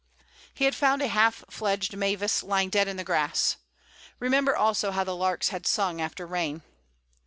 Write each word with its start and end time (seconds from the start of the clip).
He 0.51 0.65
had 0.65 0.73
found 0.73 1.03
a 1.03 1.07
half 1.07 1.43
fledged 1.51 1.95
mavis 1.95 2.41
lying 2.41 2.71
dead 2.71 2.87
in 2.87 2.97
the 2.97 3.03
grass. 3.03 3.57
Remember 4.17 4.57
also 4.57 4.89
how 4.89 5.03
the 5.03 5.15
larks 5.15 5.49
had 5.49 5.67
sung 5.67 6.01
after 6.01 6.25
rain. 6.25 6.63